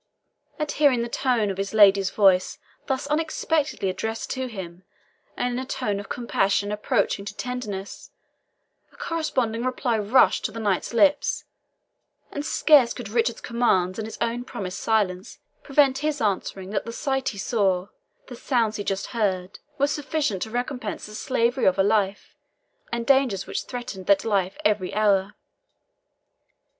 At 0.57 0.71
hearing 0.71 1.03
the 1.03 1.07
tones 1.07 1.51
of 1.51 1.57
his 1.57 1.75
lady's 1.75 2.09
voice 2.09 2.57
thus 2.87 3.05
unexpectedly 3.05 3.87
addressed 3.87 4.31
to 4.31 4.47
him, 4.47 4.81
and 5.37 5.53
in 5.53 5.59
a 5.59 5.63
tone 5.67 5.99
of 5.99 6.09
compassion 6.09 6.71
approaching 6.71 7.23
to 7.23 7.37
tenderness, 7.37 8.09
a 8.91 8.95
corresponding 8.97 9.63
reply 9.63 9.99
rushed 9.99 10.43
to 10.45 10.51
the 10.51 10.59
knight's 10.59 10.91
lips, 10.91 11.45
and 12.31 12.43
scarce 12.43 12.95
could 12.95 13.09
Richard's 13.09 13.41
commands 13.41 13.99
and 13.99 14.07
his 14.07 14.17
own 14.21 14.43
promised 14.43 14.79
silence 14.79 15.37
prevent 15.61 15.99
his 15.99 16.19
answering 16.19 16.71
that 16.71 16.85
the 16.85 16.91
sight 16.93 17.29
he 17.29 17.37
saw, 17.37 17.89
the 18.25 18.35
sounds 18.35 18.77
he 18.77 18.83
just 18.83 19.05
heard, 19.13 19.59
were 19.77 19.85
sufficient 19.85 20.41
to 20.41 20.49
recompense 20.49 21.05
the 21.05 21.13
slavery 21.13 21.65
of 21.65 21.77
a 21.77 21.83
life, 21.83 22.33
and 22.91 23.05
dangers 23.05 23.45
which 23.45 23.65
threatened 23.65 24.07
that 24.07 24.25
life 24.25 24.57
every 24.65 24.95
hour. 24.95 25.35